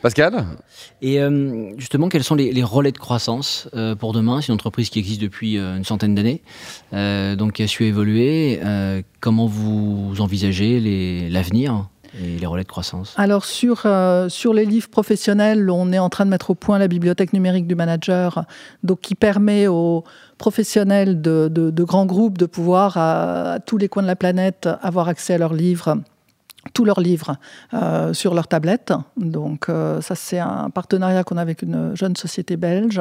Pascal 0.03 0.47
Et 1.03 1.21
euh, 1.21 1.73
justement, 1.77 2.09
quels 2.09 2.25
sont 2.25 2.35
les, 2.35 2.53
les 2.53 2.63
relais 2.63 2.91
de 2.93 2.97
croissance 2.99 3.69
euh, 3.75 3.95
pour 3.95 4.15
demain? 4.15 4.41
C'est 4.41 4.49
une 4.49 4.55
entreprise 4.55 4.89
qui 4.89 4.99
existe 4.99 5.21
depuis 5.21 5.59
euh, 5.59 5.77
une 5.77 5.85
centaine 5.85 6.15
d'années, 6.15 6.41
euh, 6.95 7.37
donc 7.37 7.53
qui 7.53 7.63
a 7.63 7.67
su 7.67 7.85
évoluer. 7.85 8.61
Euh, 8.65 9.03
comment 9.21 9.47
vous 9.47 10.15
envisagez 10.21 11.29
l'avenir? 11.29 11.87
Et 12.19 12.39
les 12.39 12.47
relais 12.47 12.63
de 12.65 12.69
croissance. 12.69 13.15
Alors 13.17 13.45
sur, 13.45 13.83
euh, 13.85 14.29
sur 14.29 14.53
les 14.55 14.65
livres 14.65 14.89
professionnels, 14.89 15.71
on 15.71 15.93
est 15.93 15.99
en 15.99 16.09
train 16.09 16.25
de 16.25 16.31
mettre 16.31 16.51
au 16.51 16.55
point 16.55 16.79
la 16.79 16.89
bibliothèque 16.89 17.33
numérique 17.33 17.67
du 17.67 17.75
manager, 17.75 18.45
donc 18.83 19.01
qui 19.01 19.15
permet 19.15 19.67
aux 19.67 20.05
professionnels 20.39 21.21
de, 21.21 21.49
de- 21.51 21.85
grands 21.85 22.07
groupes 22.07 22.39
de 22.39 22.47
pouvoir 22.47 22.97
à 22.97 23.59
tous 23.65 23.79
les 23.79 23.89
coins 23.89 24.03
de 24.03 24.09
la 24.09 24.17
planète 24.17 24.69
avoir 24.83 25.09
accès 25.09 25.35
à 25.35 25.39
leurs 25.39 25.55
livres 25.55 25.97
tous 26.75 26.85
leurs 26.85 27.01
livres 27.01 27.37
euh, 27.75 28.13
sur 28.13 28.35
leur 28.35 28.47
tablette. 28.49 28.93
Donc 29.17 29.69
euh, 29.69 30.01
ça, 30.01 30.15
c'est 30.15 30.39
un 30.39 30.69
partenariat 30.71 31.25
qu'on 31.25 31.37
a 31.39 31.41
avec 31.43 31.63
une 31.63 31.97
jeune 31.97 32.17
société 32.17 32.57
belge. 32.57 33.01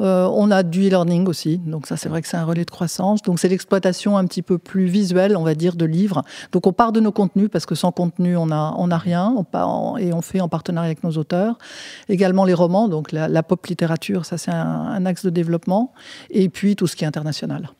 Euh, 0.00 0.28
on 0.32 0.50
a 0.50 0.62
du 0.62 0.86
e-learning 0.88 1.26
aussi. 1.26 1.58
Donc 1.58 1.86
ça, 1.86 1.96
c'est 1.96 2.08
vrai 2.08 2.20
que 2.22 2.28
c'est 2.28 2.36
un 2.36 2.44
relais 2.44 2.64
de 2.64 2.70
croissance. 2.70 3.22
Donc 3.22 3.38
c'est 3.38 3.48
l'exploitation 3.48 4.16
un 4.18 4.24
petit 4.26 4.42
peu 4.42 4.58
plus 4.58 4.84
visuelle, 4.86 5.36
on 5.36 5.42
va 5.44 5.54
dire, 5.54 5.76
de 5.76 5.84
livres. 5.86 6.22
Donc 6.52 6.66
on 6.66 6.72
part 6.72 6.92
de 6.92 7.00
nos 7.00 7.12
contenus 7.12 7.48
parce 7.50 7.66
que 7.66 7.74
sans 7.74 7.90
contenu, 7.92 8.36
on 8.36 8.46
n'a 8.46 8.74
on 8.76 8.90
a 8.90 8.98
rien. 8.98 9.32
On 9.36 9.44
part 9.44 9.68
en- 9.68 9.96
et 9.96 10.12
on 10.12 10.20
fait 10.22 10.40
en 10.40 10.48
partenariat 10.48 10.86
avec 10.88 11.02
nos 11.02 11.12
auteurs. 11.12 11.56
Également 12.08 12.44
les 12.44 12.54
romans, 12.54 12.88
donc 12.88 13.12
la, 13.12 13.28
la 13.28 13.42
pop 13.42 13.64
littérature, 13.66 14.24
ça 14.26 14.36
c'est 14.38 14.50
un, 14.50 14.56
un 14.66 15.06
axe 15.06 15.24
de 15.24 15.30
développement. 15.30 15.92
Et 16.30 16.48
puis 16.48 16.76
tout 16.76 16.86
ce 16.86 16.96
qui 16.96 17.04
est 17.04 17.06
international. 17.06 17.70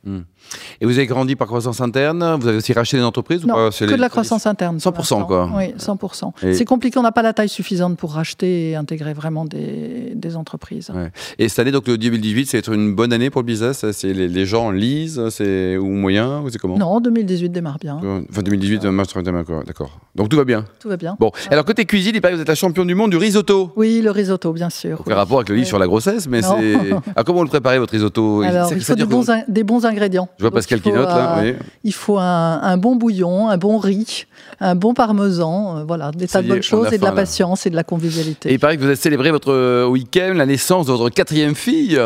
Et 0.80 0.86
vous 0.86 0.96
avez 0.96 1.06
grandi 1.06 1.36
par 1.36 1.46
croissance 1.46 1.80
interne? 1.80 2.36
Vous 2.40 2.48
avez 2.48 2.56
aussi 2.56 2.72
racheté 2.72 2.96
des 2.96 3.02
entreprises 3.04 3.44
ou 3.44 3.48
Non, 3.48 3.54
pas? 3.54 3.70
Que 3.70 3.84
les- 3.84 3.96
de 3.96 4.00
la 4.00 4.08
croissance 4.08 4.46
interne. 4.46 4.78
pour 4.92 5.04
100%, 5.14 5.18
l'instant. 5.18 5.26
quoi. 5.26 5.50
Oui, 5.56 5.74
100%. 5.78 6.32
Et- 6.42 6.54
C'est 6.54 6.64
compliqué, 6.64 6.98
on 6.98 7.02
n'a 7.02 7.12
pas 7.12 7.22
la 7.22 7.32
taille 7.32 7.48
suffisante 7.48 7.96
pour 7.96 8.12
racheter 8.12 8.70
et 8.70 8.76
intégrer 8.76 9.12
vraiment 9.12 9.44
des, 9.44 10.12
des 10.14 10.36
entreprises. 10.36 10.90
Ouais. 10.94 11.10
Et 11.38 11.48
cette 11.48 11.58
année, 11.60 11.72
donc 11.72 11.86
le 11.88 11.98
2018, 11.98 12.46
c'est 12.46 12.58
être 12.58 12.72
une 12.72 12.94
bonne 12.94 13.12
année 13.12 13.30
pour 13.30 13.42
le 13.42 13.46
business 13.46 13.84
C'est 13.92 14.12
les, 14.12 14.28
les 14.28 14.46
gens 14.46 14.70
lisent, 14.70 15.20
c'est 15.30 15.76
ou 15.76 15.86
moyen, 15.88 16.40
ou 16.42 16.50
c'est 16.50 16.58
comment? 16.58 16.78
Non, 16.78 17.00
2018 17.00 17.50
démarre 17.50 17.78
bien. 17.78 17.98
Enfin 18.30 18.42
2018, 18.42 18.84
euh, 18.84 18.90
mars 18.92 19.08
31, 19.08 19.32
d'accord. 19.32 19.64
d'accord. 19.64 19.98
Donc 20.14 20.28
tout 20.28 20.36
va 20.36 20.44
bien. 20.44 20.64
Tout 20.80 20.88
va 20.88 20.96
bien. 20.96 21.16
Bon, 21.18 21.30
alors 21.50 21.64
côté 21.64 21.84
cuisine, 21.84 22.12
il 22.14 22.20
paraît 22.20 22.32
que 22.32 22.36
vous 22.36 22.42
êtes 22.42 22.48
la 22.48 22.54
championne 22.54 22.86
du 22.86 22.94
monde 22.94 23.10
du 23.10 23.16
risotto. 23.16 23.72
Oui, 23.76 24.00
le 24.02 24.10
risotto, 24.10 24.52
bien 24.52 24.70
sûr. 24.70 25.00
Aucun 25.00 25.14
rapport 25.14 25.38
avec 25.38 25.48
le 25.48 25.54
livre 25.56 25.64
Oui. 25.64 25.68
sur 25.68 25.78
la 25.78 25.86
grossesse, 25.86 26.26
mais 26.28 26.42
c'est. 26.42 26.74
Alors 26.90 27.02
comment 27.24 27.38
vous 27.38 27.44
le 27.44 27.50
préparez 27.50 27.78
votre 27.78 27.92
risotto? 27.92 28.42
Alors, 28.42 28.72
il 28.72 28.80
faut 28.82 28.94
des 28.94 29.04
bons, 29.04 29.24
des 29.48 29.64
bons 29.64 29.84
ingrédients. 29.84 30.28
Je 30.38 30.42
vois 30.42 30.50
Donc, 30.50 30.56
Pascal 30.58 30.80
qui 30.80 30.92
note 30.92 31.06
là. 31.08 31.38
euh, 31.38 31.52
oui. 31.52 31.66
Il 31.84 31.92
faut 31.94 32.18
un, 32.18 32.60
un 32.62 32.76
bon 32.76 32.96
bouillon, 32.96 33.48
un 33.48 33.56
bon 33.58 33.78
riz, 33.78 34.26
un 34.60 34.74
bon 34.74 34.94
parmesan, 35.00 35.78
euh, 35.78 35.84
voilà, 35.84 36.10
des 36.10 36.28
tas 36.28 36.42
de 36.42 36.48
bonnes 36.48 36.58
on 36.58 36.62
choses 36.62 36.92
et 36.92 36.98
de 36.98 37.02
la 37.02 37.08
là. 37.10 37.16
patience 37.16 37.64
et 37.64 37.70
de 37.70 37.74
la 37.74 37.80
Et 37.80 37.84
convivialité. 37.84 38.52
il 38.52 38.58
paraît 38.58 38.76
que 38.76 38.82
vous 38.82 38.86
avez 38.86 38.96
célébré 38.96 39.30
votre 39.30 39.86
week-end, 39.86 40.34
la 40.36 40.44
naissance 40.44 40.86
de 40.86 40.92
votre 40.92 41.08
quatrième 41.14 41.54
fille. 41.54 41.98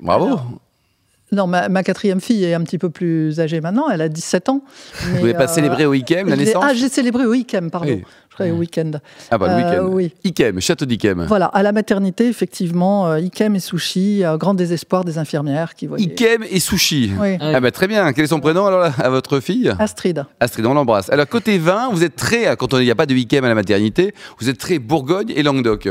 Bravo. 0.00 0.24
Alors, 0.26 0.46
Non, 1.32 1.46
ma, 1.46 1.68
ma 1.68 1.82
quatrième 1.82 2.20
fille 2.20 2.44
est 2.44 2.54
un 2.54 2.62
petit 2.64 2.78
peu 2.78 2.90
plus 2.90 3.38
âgée 3.40 3.60
maintenant, 3.60 3.88
elle 3.88 4.00
a 4.00 4.08
17 4.08 4.48
ans. 4.48 4.62
vous 5.02 5.14
n'avez 5.16 5.34
pas 5.34 5.44
euh, 5.44 5.46
célébré 5.46 5.86
au 5.86 5.90
week-end 5.90 6.24
la 6.26 6.36
naissance 6.36 6.64
Ah, 6.66 6.74
j'ai 6.74 6.88
célébré 6.88 7.24
au 7.26 7.30
week-end, 7.30 7.68
pardon. 7.70 7.88
Oui. 7.88 8.02
Je 8.30 8.34
croyais 8.34 8.52
au 8.52 8.56
week-end. 8.56 8.90
Ah 9.30 9.38
bah 9.38 9.46
le 9.48 9.52
Euh, 9.52 9.84
week-end. 9.84 9.88
oui. 9.94 10.12
Ikem, 10.24 10.60
château 10.60 10.86
d'Ikem. 10.86 11.24
Voilà, 11.28 11.46
à 11.46 11.62
la 11.62 11.72
maternité, 11.72 12.26
effectivement, 12.28 13.08
euh, 13.08 13.20
Ikem 13.20 13.54
et 13.56 13.60
Sushi, 13.60 14.22
grand 14.38 14.54
désespoir 14.54 15.04
des 15.04 15.18
infirmières 15.18 15.74
qui 15.74 15.86
voyaient. 15.86 16.04
Ikem 16.06 16.44
et 16.50 16.58
sushi. 16.60 17.12
Oui. 17.20 17.36
Ah, 17.40 17.52
Ah 17.56 17.60
bah 17.60 17.70
très 17.70 17.86
bien. 17.86 18.12
Quel 18.12 18.24
est 18.24 18.28
son 18.28 18.40
prénom 18.40 18.66
alors 18.66 18.84
à 18.98 19.10
votre 19.10 19.40
fille? 19.40 19.72
Astrid. 19.78 20.24
Astrid, 20.40 20.64
on 20.66 20.74
l'embrasse. 20.74 21.10
Alors 21.10 21.28
côté 21.28 21.58
vin, 21.58 21.90
vous 21.92 22.02
êtes 22.04 22.16
très, 22.16 22.56
quand 22.56 22.72
il 22.78 22.84
n'y 22.84 22.90
a 22.90 22.94
pas 22.96 23.06
de 23.06 23.14
Ikem 23.14 23.44
à 23.44 23.48
la 23.48 23.54
maternité, 23.54 24.14
vous 24.40 24.48
êtes 24.48 24.58
très 24.58 24.78
Bourgogne 24.78 25.32
et 25.34 25.42
Languedoc. 25.42 25.88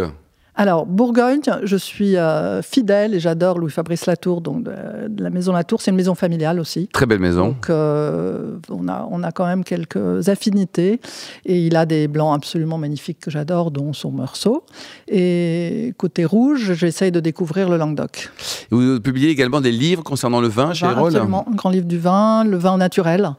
Alors, 0.60 0.86
Bourgogne, 0.86 1.39
je 1.63 1.78
suis 1.78 2.18
euh, 2.18 2.62
fidèle 2.62 3.13
et 3.13 3.22
j'adore 3.22 3.60
Louis-Fabrice 3.60 4.06
Latour, 4.08 4.42
donc 4.42 4.63
de, 4.63 5.24
la 5.24 5.30
maison 5.30 5.54
Latour. 5.54 5.82
C'est 5.82 5.92
une 5.92 5.96
maison 5.96 6.16
familiale 6.16 6.60
aussi. 6.60 6.89
Très 6.92 7.06
belle 7.06 7.22
maison. 7.22 7.48
Donc, 7.48 7.70
euh, 7.70 8.58
on, 8.70 8.89
a, 8.89 9.08
on 9.10 9.24
a 9.24 9.32
quand 9.32 9.46
même 9.46 9.63
quelques 9.63 10.28
affinités. 10.28 11.00
Et 11.46 11.66
il 11.66 11.78
a 11.78 11.86
des 11.86 12.10
blancs 12.10 12.36
absolument 12.36 12.78
magnifiques 12.78 13.22
que 13.22 13.32
j'adore, 13.32 13.72
dont 13.72 13.94
son 13.94 14.12
Meursault. 14.12 14.66
Et 15.08 15.94
côté 15.98 16.25
rouge, 16.25 16.74
j'essaye 16.74 17.13
de 17.13 17.22
découvrir 17.22 17.70
le 17.70 17.78
Languedoc. 17.78 18.30
Vous 18.70 19.00
publiez 19.00 19.30
également 19.30 19.62
des 19.62 19.72
livres 19.72 20.04
concernant 20.04 20.42
le 20.42 20.50
vin 20.50 20.74
chez 20.74 20.88
Erol 20.88 21.08
Absolument, 21.08 21.46
un 21.50 21.56
grand 21.56 21.70
livre 21.70 21.88
du 21.88 22.00
vin, 22.00 22.44
le 22.44 22.58
vin 22.58 22.75
naturel, 22.75 23.32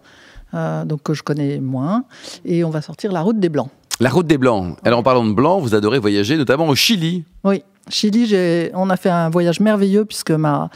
euh, 0.55 0.87
donc 0.87 1.03
que 1.03 1.13
je 1.13 1.23
connais 1.23 1.59
moins. 1.59 2.05
Et 2.47 2.65
on 2.65 2.71
va 2.71 2.81
sortir 2.81 3.13
La 3.13 3.21
route 3.21 3.39
des 3.39 3.51
blancs. 3.51 3.69
La 4.03 4.09
route 4.09 4.27
des 4.27 4.39
Blancs. 4.39 4.79
Alors 4.83 4.99
en 4.99 5.03
parlant 5.03 5.27
de 5.27 5.35
blanc, 5.35 5.59
vous 5.59 5.75
adorez 5.75 5.99
voyager, 5.99 6.39
notamment 6.39 6.67
au 6.69 6.75
Chili. 6.75 7.25
Oui, 7.45 7.63
Chili, 7.91 8.71
on 8.73 8.89
a 8.89 8.97
fait 8.97 9.11
un 9.11 9.29
voyage 9.29 9.61
merveilleux 9.61 10.07
puisque 10.07 10.31
ma 10.31 10.71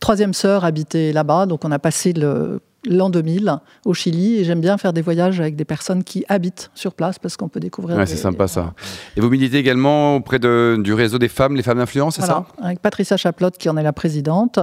troisième 0.00 0.32
sœur 0.32 0.64
habitait 0.64 1.12
là-bas, 1.12 1.44
donc 1.44 1.64
on 1.66 1.70
a 1.72 1.78
passé 1.78 2.14
le 2.14 2.60
l'an 2.86 3.10
2000 3.10 3.58
au 3.84 3.94
Chili 3.94 4.36
et 4.36 4.44
j'aime 4.44 4.60
bien 4.60 4.78
faire 4.78 4.92
des 4.92 5.02
voyages 5.02 5.40
avec 5.40 5.56
des 5.56 5.64
personnes 5.64 6.04
qui 6.04 6.24
habitent 6.28 6.70
sur 6.74 6.94
place 6.94 7.18
parce 7.18 7.36
qu'on 7.36 7.48
peut 7.48 7.60
découvrir. 7.60 7.96
Ouais, 7.96 8.06
c'est 8.06 8.16
sympa 8.16 8.48
ça. 8.48 8.74
Et 9.16 9.20
vous 9.20 9.30
militez 9.30 9.58
également 9.58 10.16
auprès 10.16 10.38
de, 10.38 10.76
du 10.78 10.92
réseau 10.94 11.18
des 11.18 11.28
femmes, 11.28 11.56
les 11.56 11.62
femmes 11.62 11.78
d'influence, 11.78 12.16
c'est 12.16 12.22
ça? 12.22 12.46
Avec 12.62 12.80
Patricia 12.80 13.16
Chaplotte 13.16 13.58
qui 13.58 13.68
en 13.68 13.76
est 13.76 13.82
la 13.82 13.92
présidente, 13.92 14.58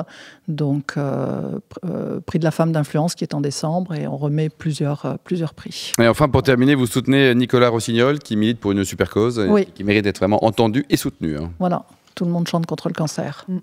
donc 0.47 0.93
euh, 0.97 1.59
euh, 1.85 2.19
prix 2.21 2.39
de 2.39 2.43
la 2.43 2.51
femme 2.51 2.71
d'influence 2.71 3.15
qui 3.15 3.23
est 3.23 3.33
en 3.33 3.41
décembre 3.41 3.93
et 3.93 4.07
on 4.07 4.17
remet 4.17 4.49
plusieurs, 4.49 5.05
euh, 5.05 5.15
plusieurs 5.23 5.53
prix. 5.53 5.93
Et 5.99 6.07
enfin 6.07 6.29
pour 6.29 6.43
terminer, 6.43 6.75
vous 6.75 6.87
soutenez 6.87 7.33
Nicolas 7.35 7.69
Rossignol 7.69 8.19
qui 8.19 8.35
milite 8.35 8.59
pour 8.59 8.71
une 8.71 8.83
super 8.83 9.09
cause 9.09 9.39
et 9.39 9.65
qui 9.65 9.83
mérite 9.83 10.03
d'être 10.03 10.19
vraiment 10.19 10.43
entendu 10.45 10.85
et 10.89 10.97
soutenu. 10.97 11.37
Hein. 11.37 11.51
Voilà, 11.59 11.85
tout 12.15 12.25
le 12.25 12.31
monde 12.31 12.47
chante 12.47 12.65
contre 12.65 12.87
le 12.87 12.93
cancer. 12.93 13.45
Mm. 13.47 13.57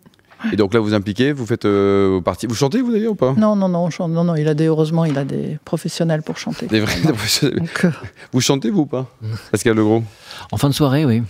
Et 0.52 0.56
donc 0.56 0.72
là, 0.72 0.80
vous 0.80 0.94
impliquez, 0.94 1.32
vous 1.32 1.46
faites 1.46 1.64
euh, 1.64 2.20
partie. 2.20 2.46
Vous 2.46 2.54
chantez, 2.54 2.80
vous 2.80 2.92
d'ailleurs, 2.92 3.12
ou 3.12 3.16
pas? 3.16 3.34
Non, 3.36 3.56
non, 3.56 3.68
non, 3.68 3.88
non, 4.08 4.24
non. 4.24 4.34
Il 4.36 4.46
a 4.48 4.54
des, 4.54 4.66
heureusement, 4.66 5.04
il 5.04 5.18
a 5.18 5.24
des 5.24 5.58
professionnels 5.64 6.22
pour 6.22 6.38
chanter. 6.38 6.66
Des 6.66 6.80
vrais 6.80 7.00
professionnels. 7.00 7.62
Euh, 7.84 7.90
vous 8.32 8.40
chantez, 8.40 8.70
vous 8.70 8.82
ou 8.82 8.86
pas? 8.86 9.06
Pascal 9.50 9.76
Legros 9.76 10.04
En 10.52 10.56
fin 10.56 10.68
de 10.68 10.74
soirée, 10.74 11.04
oui. 11.04 11.22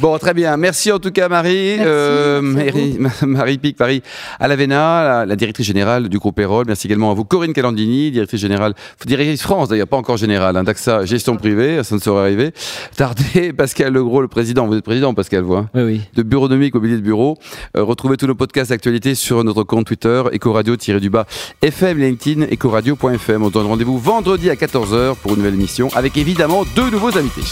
Bon, 0.00 0.18
très 0.18 0.34
bien. 0.34 0.56
Merci 0.56 0.90
en 0.90 0.98
tout 0.98 1.12
cas, 1.12 1.28
Marie. 1.28 1.76
Merci, 1.76 1.84
euh, 1.86 2.40
Marie, 2.42 2.98
Marie 3.22 3.58
Pic, 3.58 3.76
Paris 3.76 4.02
Alavena, 4.40 5.04
la, 5.04 5.26
la 5.26 5.36
directrice 5.36 5.66
générale 5.66 6.08
du 6.08 6.18
groupe 6.18 6.38
Erol. 6.40 6.64
Merci 6.66 6.88
également 6.88 7.12
à 7.12 7.14
vous, 7.14 7.24
Corinne 7.24 7.52
Calandini, 7.52 8.10
directrice 8.10 8.40
générale, 8.40 8.74
directrice 9.06 9.42
France, 9.42 9.68
d'ailleurs, 9.68 9.88
pas 9.88 9.96
encore 9.96 10.16
générale, 10.16 10.56
hein, 10.56 10.64
d'AXA 10.64 11.04
Gestion 11.04 11.36
Privée, 11.36 11.84
ça 11.84 11.94
ne 11.94 12.00
saurait 12.00 12.22
arriver. 12.22 12.52
Tardé, 12.96 13.52
Pascal 13.56 13.92
Legros, 13.92 14.22
le 14.22 14.28
président. 14.28 14.66
Vous 14.66 14.74
êtes 14.74 14.84
président, 14.84 15.14
Pascal, 15.14 15.42
vous 15.42 15.54
hein 15.54 15.70
Oui, 15.74 15.82
oui. 15.82 16.00
De 16.14 16.22
Bureau 16.22 16.48
de 16.48 16.56
Mobilier 16.56 16.96
de 16.96 17.00
Bureau. 17.00 17.38
retrouvez 17.74 18.16
tous 18.16 18.26
nos 18.26 18.34
podcasts 18.34 18.55
d'actualité 18.64 19.14
sur 19.14 19.44
notre 19.44 19.62
compte 19.62 19.86
Twitter, 19.86 20.22
Ecoradio-du-bas, 20.32 21.26
FM, 21.62 21.98
LinkedIn, 21.98 22.46
Ecoradio.fm. 22.46 23.42
On 23.42 23.50
donne 23.50 23.66
rendez-vous 23.66 23.98
vendredi 23.98 24.50
à 24.50 24.54
14h 24.54 25.16
pour 25.16 25.32
une 25.32 25.38
nouvelle 25.38 25.54
émission 25.54 25.88
avec 25.94 26.16
évidemment 26.16 26.64
deux 26.74 26.90
nouveaux 26.90 27.16
invités. 27.16 27.42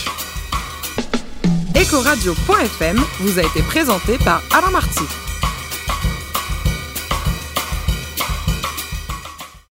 Ecoradio.fm 1.77 3.01
vous 3.21 3.39
a 3.39 3.43
été 3.43 3.61
présenté 3.63 4.17
par 4.25 4.43
Alain 4.53 4.71
Marty. 4.71 5.34